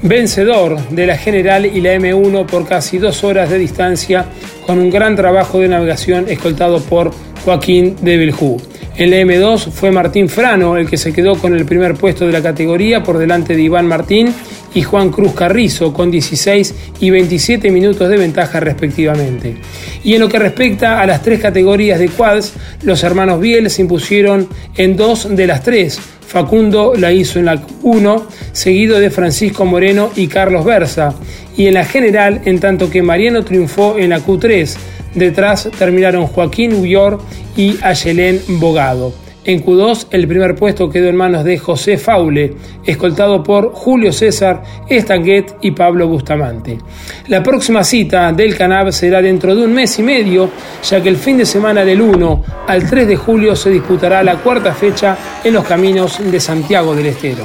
[0.00, 4.24] vencedor de la General y la M1 por casi dos horas de distancia,
[4.66, 7.10] con un gran trabajo de navegación escoltado por
[7.44, 8.56] Joaquín de Beljú.
[8.96, 12.32] En la M2 fue Martín Frano el que se quedó con el primer puesto de
[12.32, 14.34] la categoría por delante de Iván Martín
[14.74, 19.56] y Juan Cruz Carrizo con 16 y 27 minutos de ventaja respectivamente.
[20.04, 23.82] Y en lo que respecta a las tres categorías de quads, los hermanos Biel se
[23.82, 26.00] impusieron en dos de las tres.
[26.26, 31.14] Facundo la hizo en la 1, seguido de Francisco Moreno y Carlos Versa.
[31.56, 34.74] Y en la general, en tanto que Mariano triunfó en la Q3.
[35.14, 37.20] Detrás terminaron Joaquín Ullor
[37.54, 39.21] y Ayelén Bogado.
[39.44, 44.62] En Q2 el primer puesto quedó en manos de José Faule, escoltado por Julio César,
[44.88, 46.78] Estanguet y Pablo Bustamante.
[47.26, 50.48] La próxima cita del Canab será dentro de un mes y medio,
[50.88, 54.36] ya que el fin de semana del 1 al 3 de julio se disputará la
[54.36, 57.44] cuarta fecha en los caminos de Santiago del Estero.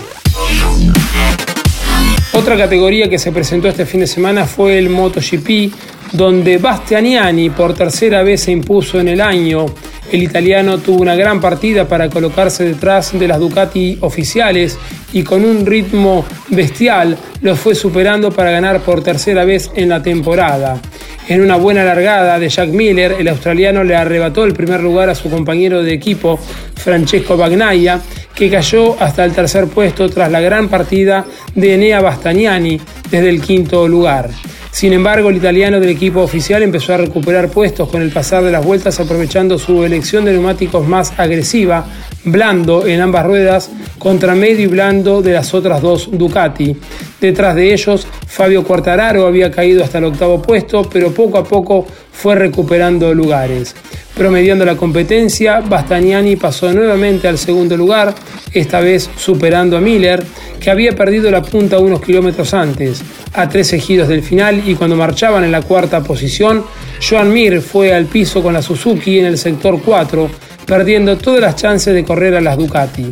[2.34, 5.74] Otra categoría que se presentó este fin de semana fue el MotoGP,
[6.12, 9.66] donde Bastianiani por tercera vez se impuso en el año
[10.12, 14.78] El italiano tuvo una gran partida para colocarse detrás de las Ducati oficiales
[15.12, 20.02] y con un ritmo bestial lo fue superando para ganar por tercera vez en la
[20.02, 20.80] temporada.
[21.28, 25.16] En una buena largada de Jack Miller, el australiano le arrebató el primer lugar a
[25.16, 26.40] su compañero de equipo,
[26.76, 28.00] Francesco Bagnaia,
[28.34, 32.80] que cayó hasta el tercer puesto tras la gran partida de Enea Bastagnani
[33.12, 34.30] desde el quinto lugar.
[34.78, 38.52] Sin embargo, el italiano del equipo oficial empezó a recuperar puestos con el pasar de
[38.52, 41.88] las vueltas aprovechando su elección de neumáticos más agresiva,
[42.24, 46.78] blando en ambas ruedas contra medio y blando de las otras dos Ducati.
[47.20, 48.08] Detrás de ellos,
[48.38, 53.76] Fabio Quartararo había caído hasta el octavo puesto, pero poco a poco fue recuperando lugares.
[54.16, 58.14] Promediando la competencia, Bastagnani pasó nuevamente al segundo lugar,
[58.54, 60.24] esta vez superando a Miller,
[60.60, 63.02] que había perdido la punta unos kilómetros antes.
[63.34, 66.64] A tres ejidos del final y cuando marchaban en la cuarta posición,
[67.02, 70.30] Joan Mir fue al piso con la Suzuki en el sector 4,
[70.68, 73.10] perdiendo todas las chances de correr a las Ducati.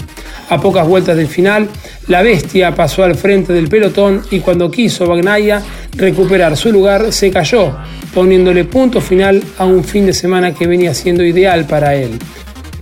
[0.49, 1.67] A pocas vueltas del final,
[2.07, 5.61] la bestia pasó al frente del pelotón y cuando quiso Bagnaia
[5.95, 7.75] recuperar su lugar, se cayó,
[8.13, 12.19] poniéndole punto final a un fin de semana que venía siendo ideal para él.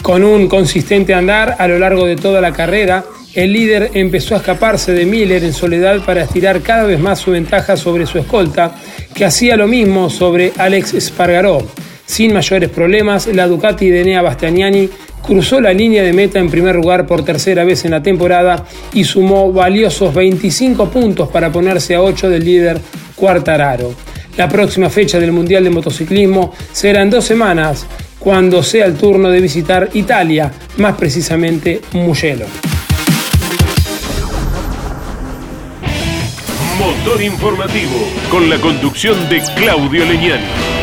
[0.01, 4.39] Con un consistente andar a lo largo de toda la carrera, el líder empezó a
[4.39, 8.75] escaparse de Miller en soledad para estirar cada vez más su ventaja sobre su escolta,
[9.15, 11.65] que hacía lo mismo sobre Alex Spargaró.
[12.05, 14.89] Sin mayores problemas, la Ducati de Enea Bastianiani
[15.23, 19.05] cruzó la línea de meta en primer lugar por tercera vez en la temporada y
[19.05, 22.79] sumó valiosos 25 puntos para ponerse a 8 del líder
[23.15, 23.93] Quartararo.
[24.37, 27.85] La próxima fecha del Mundial de Motociclismo será en dos semanas,
[28.19, 32.45] cuando sea el turno de visitar Italia, más precisamente Mugello.
[36.79, 40.82] Motor informativo con la conducción de Claudio Leñani.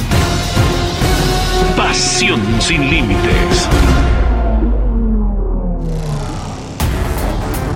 [1.91, 3.67] Pasión sin límites.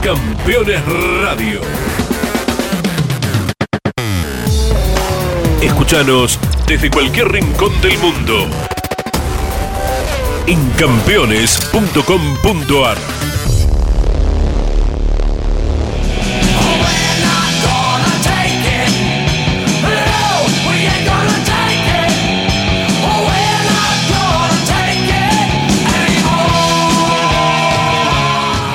[0.02, 0.82] Campeones
[1.22, 1.60] Radio.
[5.62, 8.48] Escúchanos desde cualquier rincón del mundo.
[10.48, 12.98] En campeones.com.ar.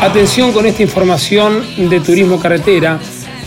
[0.01, 2.99] Atención con esta información de turismo carretera.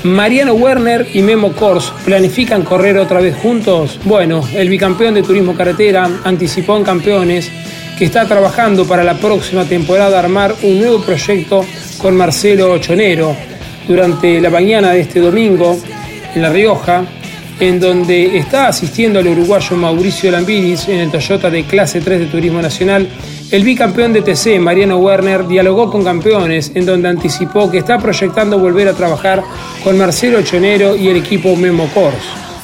[0.04, 4.00] Mariano Werner y Memo Kors planifican correr otra vez juntos.
[4.04, 7.50] Bueno, el bicampeón de turismo carretera anticipó en campeones
[7.98, 11.66] que está trabajando para la próxima temporada armar un nuevo proyecto
[11.98, 13.36] con Marcelo Ochonero.
[13.88, 15.80] Durante la mañana de este domingo
[16.36, 17.04] en La Rioja,
[17.60, 22.26] en donde está asistiendo al uruguayo Mauricio Lambiris en el Toyota de clase 3 de
[22.28, 23.08] Turismo Nacional,
[23.52, 28.58] el bicampeón de TC, Mariano Werner, dialogó con campeones, en donde anticipó que está proyectando
[28.58, 29.44] volver a trabajar
[29.84, 32.18] con Marcelo Chonero y el equipo Memo Kors.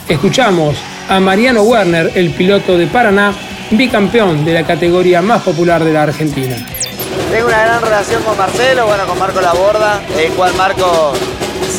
[0.08, 0.76] Escuchamos
[1.08, 3.34] a Mariano Werner, el piloto de Paraná,
[3.72, 6.56] bicampeón de la categoría más popular de la Argentina.
[7.32, 11.14] Tengo una gran relación con Marcelo, bueno, con Marco Laborda, el cual Marco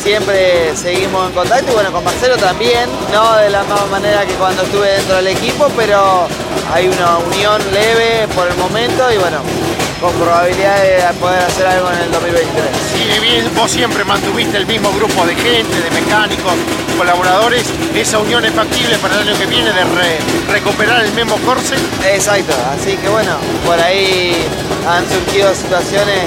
[0.01, 4.33] siempre seguimos en contacto y bueno, con Marcelo también, no de la misma manera que
[4.33, 6.27] cuando estuve dentro del equipo, pero
[6.71, 9.39] hay una unión leve por el momento y bueno,
[9.99, 12.65] con probabilidad de poder hacer algo en el 2023.
[12.93, 16.53] Si bien vos siempre mantuviste el mismo grupo de gente, de mecánicos,
[16.97, 19.83] colaboradores, esa unión es factible para el año que viene de
[20.49, 21.75] recuperar el mismo Corse.
[22.05, 24.33] Exacto, así que bueno, por ahí
[24.87, 26.23] han surgido situaciones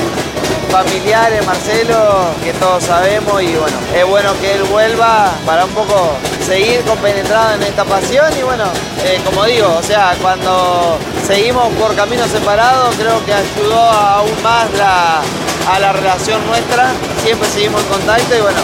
[0.75, 6.15] familiares, Marcelo, que todos sabemos y bueno, es bueno que él vuelva para un poco
[6.45, 8.65] seguir compenetrados en esta pasión y bueno,
[9.05, 14.67] eh, como digo, o sea, cuando seguimos por caminos separados creo que ayudó aún más
[14.81, 16.91] a la relación nuestra,
[17.23, 18.59] siempre seguimos en contacto y bueno,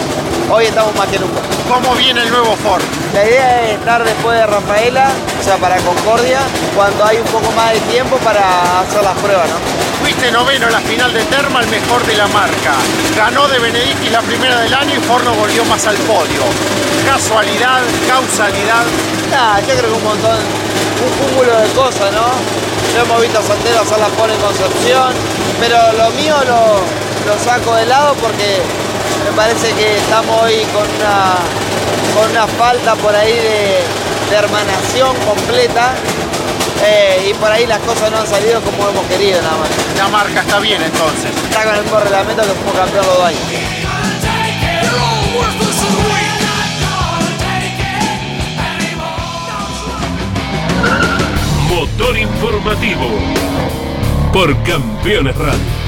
[0.51, 1.41] hoy estamos más que nunca.
[1.69, 2.83] ¿Cómo viene el nuevo Ford?
[3.15, 6.41] La idea es estar después de Rafaela, o sea, para Concordia,
[6.75, 9.57] cuando hay un poco más de tiempo para hacer las pruebas, ¿no?
[10.03, 12.75] Fuiste noveno en la final de Terma, el mejor de la marca.
[13.17, 16.43] Ganó de Benedicti la primera del año y Forno volvió más al podio.
[17.07, 17.83] ¿Casualidad?
[18.09, 18.85] ¿Causalidad?
[19.31, 22.27] Nah, yo creo que un montón, un cúmulo de cosas, ¿no?
[22.95, 25.13] Yo hemos visto a Santero hacer la pole en Concepción,
[25.61, 26.81] pero lo mío lo,
[27.31, 28.63] lo saco de lado porque
[29.31, 31.37] me parece que estamos hoy con una,
[32.15, 33.79] con una falta por ahí de,
[34.29, 35.95] de hermanación completa
[36.85, 39.69] eh, y por ahí las cosas no han salido como hemos querido nada más.
[39.97, 41.31] La marca está bien entonces.
[41.45, 43.41] Está con el mismo reglamento que fuimos campeón los dos años.
[51.69, 53.07] Motor informativo
[54.33, 55.80] por Campeones Radio.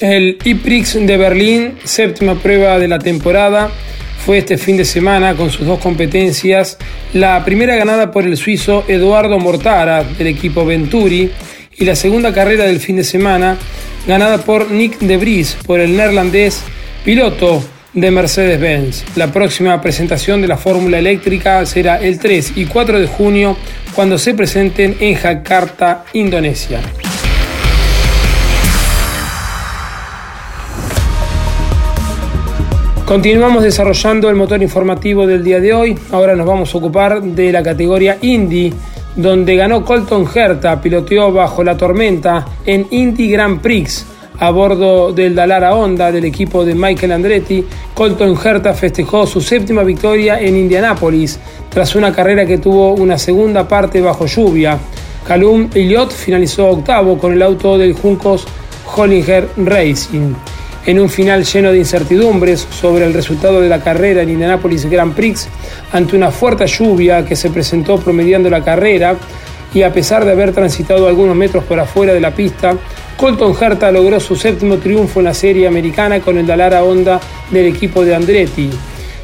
[0.00, 3.70] El IPRIX de Berlín, séptima prueba de la temporada,
[4.24, 6.76] fue este fin de semana con sus dos competencias.
[7.14, 11.30] La primera ganada por el suizo Eduardo Mortara del equipo Venturi
[11.78, 13.56] y la segunda carrera del fin de semana
[14.06, 16.62] ganada por Nick de Vries por el neerlandés
[17.04, 19.04] piloto de Mercedes-Benz.
[19.16, 23.56] La próxima presentación de la fórmula eléctrica será el 3 y 4 de junio
[23.94, 26.80] cuando se presenten en Jakarta, Indonesia.
[33.06, 35.96] Continuamos desarrollando el motor informativo del día de hoy.
[36.10, 38.74] Ahora nos vamos a ocupar de la categoría Indy,
[39.14, 44.04] donde ganó Colton Herta, piloteó bajo la tormenta en Indy Grand Prix
[44.40, 47.64] a bordo del Dalara Honda del equipo de Michael Andretti.
[47.94, 51.38] Colton Herta festejó su séptima victoria en Indianápolis
[51.68, 54.80] tras una carrera que tuvo una segunda parte bajo lluvia.
[55.28, 58.48] Calum Elliott finalizó octavo con el auto del Juncos
[58.96, 60.34] Hollinger Racing
[60.86, 65.14] en un final lleno de incertidumbres sobre el resultado de la carrera en Indianapolis Grand
[65.14, 65.48] Prix
[65.92, 69.16] ante una fuerte lluvia que se presentó promediando la carrera
[69.74, 72.74] y a pesar de haber transitado algunos metros por afuera de la pista,
[73.16, 77.20] Colton Herta logró su séptimo triunfo en la serie americana con el Dalara Honda
[77.50, 78.70] del equipo de Andretti,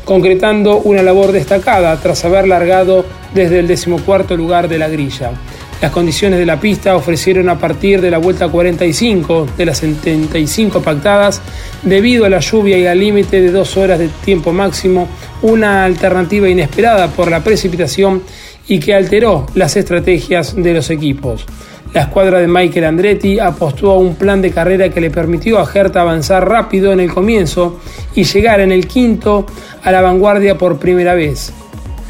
[0.05, 5.31] concretando una labor destacada tras haber largado desde el decimocuarto lugar de la grilla.
[5.83, 10.80] Las condiciones de la pista ofrecieron a partir de la vuelta 45 de las 75
[10.80, 11.43] pactadas,
[11.83, 15.09] debido a la lluvia y al límite de dos horas de tiempo máximo,
[15.43, 18.22] una alternativa inesperada por la precipitación
[18.68, 21.45] y que alteró las estrategias de los equipos.
[21.93, 25.68] La escuadra de Michael Andretti apostó a un plan de carrera que le permitió a
[25.68, 27.80] Herta avanzar rápido en el comienzo
[28.14, 29.47] y llegar en el quinto
[29.83, 31.53] a la vanguardia por primera vez.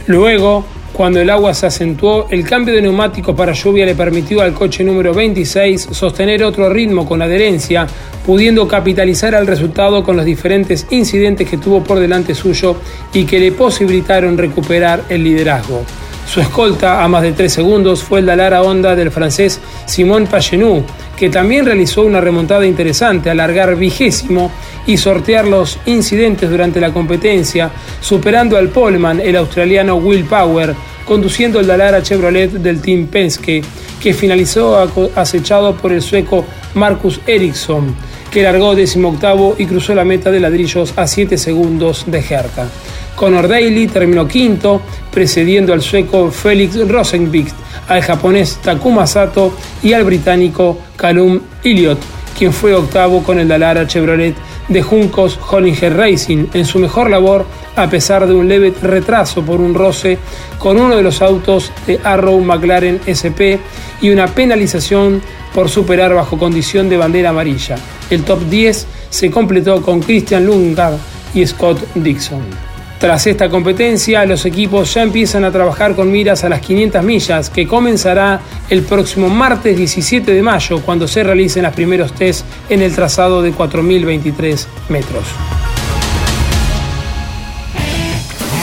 [0.06, 4.52] Luego, cuando el agua se acentuó, el cambio de neumáticos para lluvia le permitió al
[4.52, 7.86] coche número 26 sostener otro ritmo con adherencia,
[8.26, 12.76] pudiendo capitalizar al resultado con los diferentes incidentes que tuvo por delante suyo
[13.12, 15.82] y que le posibilitaron recuperar el liderazgo.
[16.26, 20.84] Su escolta a más de 3 segundos fue el Dalara Honda del francés Simón Pagenou,
[21.16, 24.50] que también realizó una remontada interesante, alargar vigésimo
[24.86, 27.70] y sortear los incidentes durante la competencia,
[28.00, 30.74] superando al poleman, el australiano Will Power,
[31.04, 33.62] conduciendo el Dalara Chevrolet del Team Penske,
[34.00, 34.76] que finalizó
[35.14, 37.94] acechado por el sueco Marcus Ericsson,
[38.30, 38.74] que largó
[39.04, 42.68] octavo y cruzó la meta de ladrillos a 7 segundos de Herta.
[43.14, 44.80] Conor Daly terminó quinto,
[45.12, 47.54] precediendo al sueco Felix Rosenbicht,
[47.88, 49.52] al japonés Takuma Sato
[49.82, 51.98] y al británico Calum Elliott,
[52.38, 54.34] quien fue octavo con el Dalara Chevrolet
[54.68, 57.46] de Juncos Hollinger Racing en su mejor labor
[57.76, 60.18] a pesar de un leve retraso por un roce
[60.58, 63.58] con uno de los autos de Arrow McLaren SP
[64.00, 65.22] y una penalización
[65.54, 67.76] por superar bajo condición de bandera amarilla.
[68.10, 70.96] El top 10 se completó con Christian Lundgaard
[71.34, 72.71] y Scott Dixon.
[73.02, 77.50] Tras esta competencia, los equipos ya empiezan a trabajar con miras a las 500 millas,
[77.50, 78.40] que comenzará
[78.70, 83.42] el próximo martes 17 de mayo, cuando se realicen los primeros test en el trazado
[83.42, 85.24] de 4.023 metros.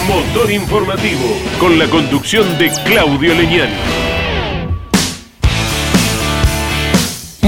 [0.07, 4.08] Motor informativo, con la conducción de Claudio Leñani.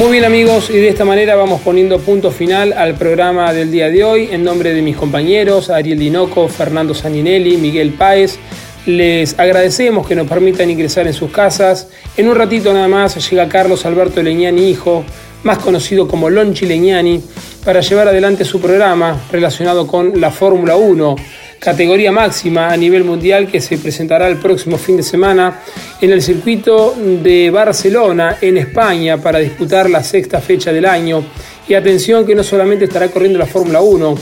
[0.01, 3.87] Muy bien amigos, y de esta manera vamos poniendo punto final al programa del día
[3.89, 4.29] de hoy.
[4.31, 8.39] En nombre de mis compañeros, Ariel Dinoco, Fernando Saninelli, Miguel Páez,
[8.87, 11.87] les agradecemos que nos permitan ingresar en sus casas.
[12.17, 15.05] En un ratito nada más llega Carlos Alberto Leñani, hijo,
[15.43, 17.21] más conocido como Lonchi Leñani,
[17.63, 21.15] para llevar adelante su programa relacionado con la Fórmula 1
[21.61, 25.61] categoría máxima a nivel mundial que se presentará el próximo fin de semana
[26.01, 31.23] en el circuito de Barcelona, en España, para disputar la sexta fecha del año.
[31.67, 34.15] Y atención que no solamente estará corriendo la Fórmula 1,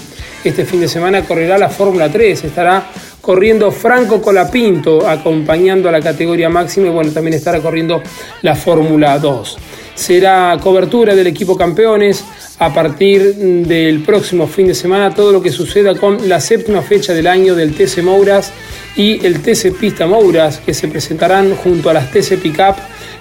[0.43, 2.85] este fin de semana correrá la Fórmula 3, estará
[3.21, 8.03] corriendo Franco Colapinto acompañando a la categoría máxima y bueno, también estará corriendo
[8.41, 9.57] la Fórmula 2.
[9.95, 12.25] Será cobertura del equipo campeones
[12.59, 17.13] a partir del próximo fin de semana todo lo que suceda con la séptima fecha
[17.13, 18.51] del año del TC Mouras
[18.97, 22.75] y el TC Pista Mouras que se presentarán junto a las TC Pickup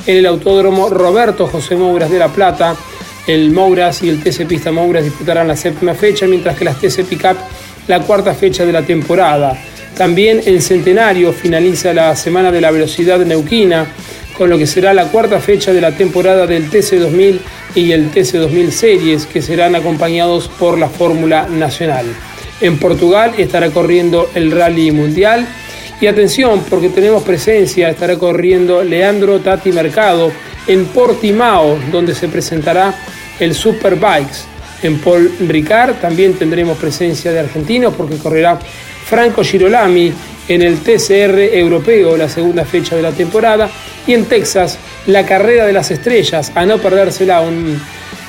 [0.06, 2.74] en el Autódromo Roberto José Mouras de La Plata.
[3.28, 7.04] El Mouras y el TC Pista Mouras disputarán la séptima fecha, mientras que las TC
[7.04, 7.36] Pickup
[7.86, 9.56] la cuarta fecha de la temporada.
[9.96, 13.86] También en Centenario finaliza la Semana de la Velocidad Neuquina,
[14.36, 17.40] con lo que será la cuarta fecha de la temporada del TC2000
[17.78, 22.06] y el TC2000 Series, que serán acompañados por la Fórmula Nacional.
[22.60, 25.46] En Portugal estará corriendo el Rally Mundial.
[26.00, 30.30] Y atención, porque tenemos presencia, estará corriendo Leandro Tati Mercado
[30.66, 32.94] en Portimao, donde se presentará
[33.38, 34.44] el Superbikes.
[34.82, 38.58] En Paul Ricard también tendremos presencia de argentinos porque correrá
[39.08, 40.12] Franco Girolami
[40.48, 43.68] en el TCR europeo, la segunda fecha de la temporada,
[44.06, 47.80] y en Texas, la carrera de las estrellas, a no perdérsela, un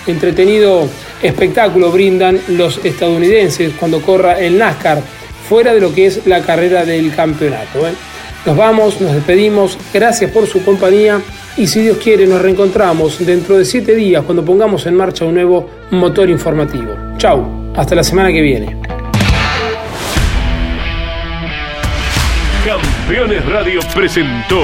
[0.07, 0.87] entretenido
[1.21, 5.01] espectáculo brindan los estadounidenses cuando corra el NASCAR,
[5.47, 7.81] fuera de lo que es la carrera del campeonato.
[8.45, 11.21] Nos vamos, nos despedimos, gracias por su compañía
[11.57, 15.33] y si Dios quiere nos reencontramos dentro de siete días cuando pongamos en marcha un
[15.33, 16.95] nuevo motor informativo.
[17.17, 18.77] Chau, hasta la semana que viene.
[22.65, 24.63] Campeones Radio presentó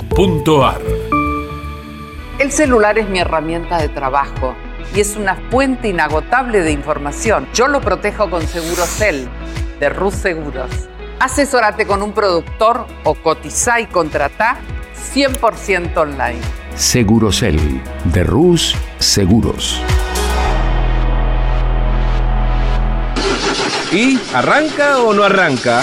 [2.37, 4.55] El celular es mi herramienta de trabajo
[4.93, 7.47] y es una fuente inagotable de información.
[7.53, 9.29] Yo lo protejo con Segurocel
[9.79, 10.69] de Rus Seguros.
[11.19, 14.57] Asesórate con un productor o cotiza y contrata
[15.13, 16.41] 100% online.
[16.75, 19.81] Segurocel de Rus Seguros.
[23.93, 25.81] ¿Y arranca o no arranca?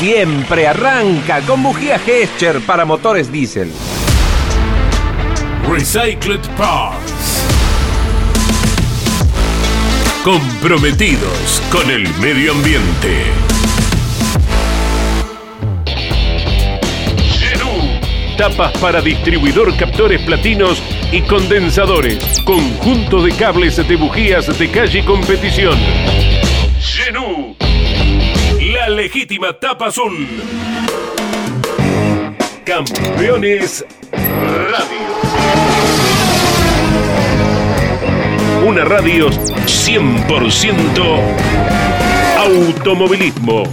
[0.00, 3.70] Siempre arranca con bujía Gescher para motores diésel.
[5.68, 7.44] Recycled Parts.
[10.24, 13.24] Comprometidos con el medio ambiente.
[18.38, 20.82] Tapas para distribuidor captores platinos
[21.12, 22.24] y condensadores.
[22.46, 25.78] Conjunto de cables de bujías de calle competición.
[26.80, 27.29] Genú.
[29.00, 30.28] Legítima tapa azul.
[32.66, 33.82] Campeones
[34.12, 35.08] Radio.
[38.66, 41.18] Una radio 100%
[42.36, 43.64] automovilismo.